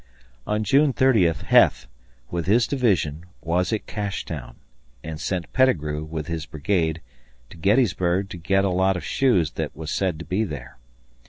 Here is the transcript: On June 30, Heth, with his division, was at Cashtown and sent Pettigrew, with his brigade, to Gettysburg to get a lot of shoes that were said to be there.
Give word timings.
On 0.47 0.63
June 0.63 0.93
30, 0.93 1.25
Heth, 1.27 1.85
with 2.31 2.47
his 2.47 2.65
division, 2.65 3.23
was 3.39 3.71
at 3.71 3.85
Cashtown 3.85 4.55
and 5.03 5.21
sent 5.21 5.53
Pettigrew, 5.53 6.03
with 6.05 6.25
his 6.25 6.47
brigade, 6.47 7.01
to 7.51 7.57
Gettysburg 7.57 8.27
to 8.29 8.37
get 8.37 8.65
a 8.65 8.69
lot 8.69 8.97
of 8.97 9.03
shoes 9.03 9.51
that 9.51 9.75
were 9.77 9.85
said 9.85 10.17
to 10.17 10.25
be 10.25 10.43
there. 10.43 10.79